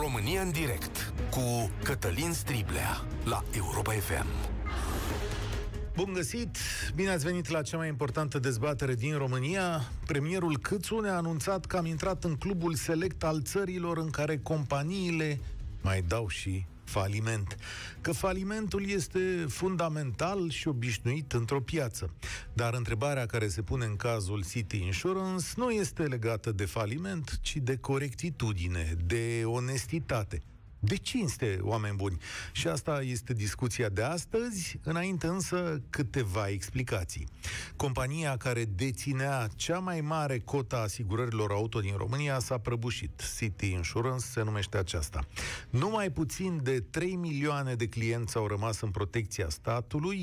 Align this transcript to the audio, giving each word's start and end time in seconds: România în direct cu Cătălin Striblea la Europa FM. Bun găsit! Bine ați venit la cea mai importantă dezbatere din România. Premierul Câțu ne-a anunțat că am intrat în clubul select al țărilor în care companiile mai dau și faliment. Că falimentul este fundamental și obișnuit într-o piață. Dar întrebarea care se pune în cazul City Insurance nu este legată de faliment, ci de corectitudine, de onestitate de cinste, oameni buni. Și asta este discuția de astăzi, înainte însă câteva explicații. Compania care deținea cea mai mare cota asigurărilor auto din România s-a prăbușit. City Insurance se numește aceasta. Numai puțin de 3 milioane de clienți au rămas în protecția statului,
România 0.00 0.42
în 0.42 0.50
direct 0.50 1.12
cu 1.30 1.70
Cătălin 1.82 2.32
Striblea 2.32 3.04
la 3.24 3.42
Europa 3.56 3.92
FM. 3.92 4.26
Bun 5.96 6.12
găsit! 6.12 6.56
Bine 6.94 7.10
ați 7.10 7.24
venit 7.24 7.48
la 7.48 7.62
cea 7.62 7.76
mai 7.76 7.88
importantă 7.88 8.38
dezbatere 8.38 8.94
din 8.94 9.16
România. 9.16 9.80
Premierul 10.06 10.58
Câțu 10.58 11.00
ne-a 11.00 11.16
anunțat 11.16 11.66
că 11.66 11.76
am 11.76 11.86
intrat 11.86 12.24
în 12.24 12.34
clubul 12.34 12.74
select 12.74 13.24
al 13.24 13.42
țărilor 13.42 13.98
în 13.98 14.10
care 14.10 14.38
companiile 14.38 15.40
mai 15.80 16.04
dau 16.08 16.28
și 16.28 16.66
faliment. 16.88 17.56
Că 18.00 18.12
falimentul 18.12 18.90
este 18.90 19.46
fundamental 19.48 20.50
și 20.50 20.68
obișnuit 20.68 21.32
într-o 21.32 21.60
piață. 21.60 22.14
Dar 22.52 22.74
întrebarea 22.74 23.26
care 23.26 23.48
se 23.48 23.62
pune 23.62 23.84
în 23.84 23.96
cazul 23.96 24.44
City 24.50 24.76
Insurance 24.76 25.46
nu 25.56 25.70
este 25.70 26.02
legată 26.02 26.52
de 26.52 26.64
faliment, 26.64 27.38
ci 27.42 27.56
de 27.56 27.76
corectitudine, 27.76 28.96
de 29.06 29.42
onestitate 29.44 30.42
de 30.78 30.96
cinste, 30.96 31.58
oameni 31.62 31.96
buni. 31.96 32.16
Și 32.52 32.68
asta 32.68 33.02
este 33.02 33.32
discuția 33.32 33.88
de 33.88 34.02
astăzi, 34.02 34.78
înainte 34.82 35.26
însă 35.26 35.82
câteva 35.90 36.48
explicații. 36.48 37.28
Compania 37.76 38.36
care 38.36 38.64
deținea 38.64 39.48
cea 39.54 39.78
mai 39.78 40.00
mare 40.00 40.38
cota 40.38 40.76
asigurărilor 40.76 41.50
auto 41.50 41.80
din 41.80 41.94
România 41.96 42.38
s-a 42.38 42.58
prăbușit. 42.58 43.22
City 43.36 43.70
Insurance 43.70 44.24
se 44.24 44.42
numește 44.42 44.76
aceasta. 44.76 45.20
Numai 45.70 46.10
puțin 46.10 46.60
de 46.62 46.80
3 46.80 47.14
milioane 47.14 47.74
de 47.74 47.86
clienți 47.86 48.36
au 48.36 48.46
rămas 48.46 48.80
în 48.80 48.90
protecția 48.90 49.48
statului, 49.48 50.16